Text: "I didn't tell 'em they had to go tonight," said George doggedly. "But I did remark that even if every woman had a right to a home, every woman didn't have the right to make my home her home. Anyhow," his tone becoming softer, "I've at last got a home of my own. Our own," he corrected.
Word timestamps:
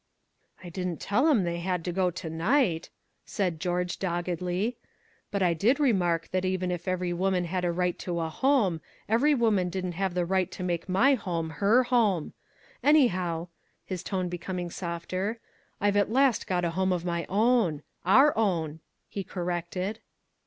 "I 0.63 0.69
didn't 0.69 0.99
tell 0.99 1.27
'em 1.27 1.43
they 1.43 1.59
had 1.59 1.85
to 1.85 1.91
go 1.91 2.09
tonight," 2.09 2.89
said 3.23 3.59
George 3.59 3.99
doggedly. 3.99 4.77
"But 5.29 5.43
I 5.43 5.53
did 5.53 5.79
remark 5.79 6.29
that 6.29 6.43
even 6.43 6.71
if 6.71 6.87
every 6.87 7.13
woman 7.13 7.45
had 7.45 7.63
a 7.63 7.71
right 7.71 7.99
to 7.99 8.19
a 8.19 8.27
home, 8.29 8.81
every 9.07 9.35
woman 9.35 9.69
didn't 9.69 9.91
have 9.91 10.15
the 10.15 10.25
right 10.25 10.49
to 10.53 10.63
make 10.63 10.89
my 10.89 11.13
home 11.13 11.51
her 11.51 11.83
home. 11.83 12.33
Anyhow," 12.83 13.49
his 13.85 14.01
tone 14.01 14.27
becoming 14.27 14.71
softer, 14.71 15.37
"I've 15.79 15.97
at 15.97 16.09
last 16.09 16.47
got 16.47 16.65
a 16.65 16.71
home 16.71 16.91
of 16.91 17.05
my 17.05 17.27
own. 17.29 17.83
Our 18.03 18.35
own," 18.35 18.79
he 19.07 19.23
corrected. 19.23 19.99